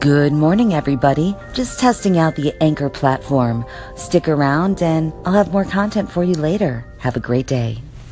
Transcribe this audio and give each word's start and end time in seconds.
Good 0.00 0.32
morning, 0.32 0.74
everybody. 0.74 1.34
Just 1.54 1.78
testing 1.78 2.18
out 2.18 2.34
the 2.34 2.52
Anchor 2.60 2.90
platform. 2.90 3.64
Stick 3.94 4.28
around 4.28 4.82
and 4.82 5.12
I'll 5.24 5.32
have 5.32 5.52
more 5.52 5.64
content 5.64 6.10
for 6.10 6.24
you 6.24 6.34
later. 6.34 6.84
Have 6.98 7.16
a 7.16 7.20
great 7.20 7.46
day. 7.46 7.82